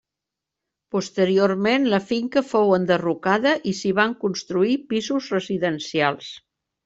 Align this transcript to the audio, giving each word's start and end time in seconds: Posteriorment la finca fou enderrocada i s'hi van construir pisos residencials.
Posteriorment 0.93 1.83
la 1.93 1.99
finca 2.11 2.43
fou 2.53 2.73
enderrocada 2.79 3.53
i 3.71 3.75
s'hi 3.81 3.93
van 4.01 4.17
construir 4.25 4.79
pisos 4.95 5.29
residencials. 5.37 6.33